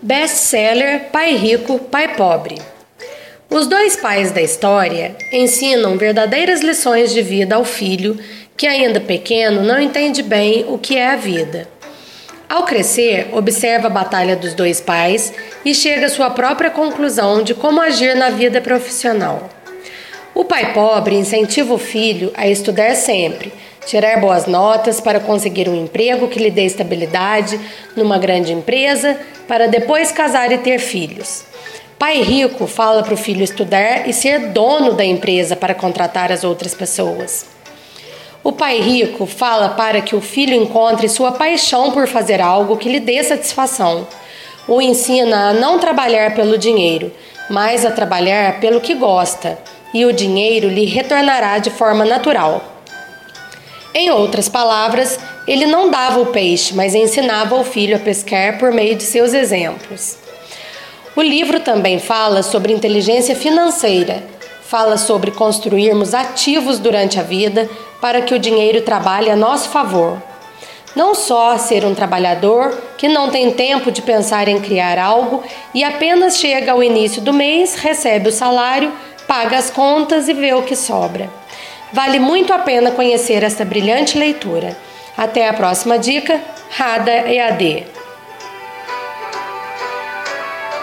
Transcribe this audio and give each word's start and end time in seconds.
Best-seller 0.00 1.06
Pai 1.10 1.34
Rico, 1.34 1.76
Pai 1.80 2.14
Pobre. 2.14 2.56
Os 3.50 3.66
dois 3.66 3.96
pais 3.96 4.30
da 4.30 4.40
história 4.40 5.16
ensinam 5.32 5.98
verdadeiras 5.98 6.60
lições 6.60 7.12
de 7.12 7.20
vida 7.20 7.56
ao 7.56 7.64
filho 7.64 8.16
que, 8.56 8.64
ainda 8.68 9.00
pequeno, 9.00 9.64
não 9.64 9.80
entende 9.80 10.22
bem 10.22 10.64
o 10.68 10.78
que 10.78 10.96
é 10.96 11.08
a 11.08 11.16
vida. 11.16 11.68
Ao 12.48 12.62
crescer, 12.62 13.30
observa 13.32 13.88
a 13.88 13.90
batalha 13.90 14.36
dos 14.36 14.54
dois 14.54 14.80
pais 14.80 15.34
e 15.64 15.74
chega 15.74 16.06
à 16.06 16.08
sua 16.08 16.30
própria 16.30 16.70
conclusão 16.70 17.42
de 17.42 17.52
como 17.52 17.80
agir 17.80 18.14
na 18.14 18.30
vida 18.30 18.60
profissional. 18.60 19.50
O 20.32 20.44
pai 20.44 20.72
pobre 20.72 21.16
incentiva 21.16 21.74
o 21.74 21.78
filho 21.78 22.32
a 22.36 22.46
estudar 22.46 22.94
sempre, 22.94 23.52
tirar 23.88 24.20
boas 24.20 24.46
notas 24.46 25.00
para 25.00 25.18
conseguir 25.18 25.66
um 25.66 25.74
emprego 25.74 26.28
que 26.28 26.38
lhe 26.38 26.50
dê 26.50 26.66
estabilidade 26.66 27.58
numa 27.96 28.18
grande 28.18 28.52
empresa, 28.52 29.18
para 29.48 29.66
depois 29.66 30.12
casar 30.12 30.52
e 30.52 30.58
ter 30.58 30.78
filhos. 30.78 31.44
Pai 31.98 32.20
rico 32.20 32.66
fala 32.66 33.02
para 33.02 33.14
o 33.14 33.16
filho 33.16 33.42
estudar 33.42 34.06
e 34.06 34.12
ser 34.12 34.50
dono 34.50 34.92
da 34.92 35.04
empresa 35.04 35.56
para 35.56 35.74
contratar 35.74 36.30
as 36.30 36.44
outras 36.44 36.74
pessoas. 36.74 37.46
O 38.44 38.52
pai 38.52 38.78
rico 38.78 39.24
fala 39.24 39.70
para 39.70 40.02
que 40.02 40.14
o 40.14 40.20
filho 40.20 40.54
encontre 40.54 41.08
sua 41.08 41.32
paixão 41.32 41.90
por 41.90 42.06
fazer 42.06 42.42
algo 42.42 42.76
que 42.76 42.90
lhe 42.90 43.00
dê 43.00 43.24
satisfação. 43.24 44.06
O 44.68 44.82
ensina 44.82 45.48
a 45.48 45.52
não 45.54 45.78
trabalhar 45.78 46.34
pelo 46.34 46.58
dinheiro, 46.58 47.10
mas 47.48 47.86
a 47.86 47.90
trabalhar 47.90 48.60
pelo 48.60 48.82
que 48.82 48.94
gosta 48.94 49.58
e 49.94 50.04
o 50.04 50.12
dinheiro 50.12 50.68
lhe 50.68 50.84
retornará 50.84 51.58
de 51.58 51.70
forma 51.70 52.04
natural. 52.04 52.77
Em 54.00 54.10
outras 54.10 54.48
palavras, 54.48 55.18
ele 55.44 55.66
não 55.66 55.90
dava 55.90 56.20
o 56.20 56.26
peixe, 56.26 56.72
mas 56.72 56.94
ensinava 56.94 57.56
o 57.56 57.64
filho 57.64 57.96
a 57.96 57.98
pescar 57.98 58.56
por 58.56 58.70
meio 58.70 58.94
de 58.94 59.02
seus 59.02 59.34
exemplos. 59.34 60.16
O 61.16 61.20
livro 61.20 61.58
também 61.58 61.98
fala 61.98 62.44
sobre 62.44 62.72
inteligência 62.72 63.34
financeira, 63.34 64.22
fala 64.62 64.96
sobre 64.96 65.32
construirmos 65.32 66.14
ativos 66.14 66.78
durante 66.78 67.18
a 67.18 67.24
vida 67.24 67.68
para 68.00 68.22
que 68.22 68.32
o 68.32 68.38
dinheiro 68.38 68.82
trabalhe 68.82 69.30
a 69.30 69.34
nosso 69.34 69.68
favor. 69.68 70.22
Não 70.94 71.12
só 71.12 71.58
ser 71.58 71.84
um 71.84 71.92
trabalhador 71.92 72.80
que 72.96 73.08
não 73.08 73.30
tem 73.30 73.50
tempo 73.50 73.90
de 73.90 74.00
pensar 74.00 74.46
em 74.46 74.60
criar 74.60 74.96
algo 74.96 75.42
e 75.74 75.82
apenas 75.82 76.38
chega 76.38 76.70
ao 76.70 76.84
início 76.84 77.20
do 77.20 77.32
mês, 77.32 77.74
recebe 77.74 78.28
o 78.28 78.32
salário 78.32 78.92
paga 79.28 79.58
as 79.58 79.68
contas 79.68 80.26
e 80.26 80.32
vê 80.32 80.54
o 80.54 80.62
que 80.62 80.74
sobra. 80.74 81.28
Vale 81.92 82.18
muito 82.18 82.52
a 82.52 82.58
pena 82.58 82.90
conhecer 82.90 83.42
esta 83.42 83.64
brilhante 83.64 84.18
leitura. 84.18 84.76
Até 85.16 85.48
a 85.48 85.52
próxima 85.52 85.98
dica, 85.98 86.40
Rada 86.70 87.10
EAD. 87.10 87.97